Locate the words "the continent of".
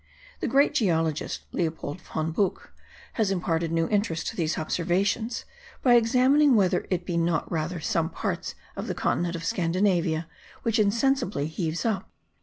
8.87-9.45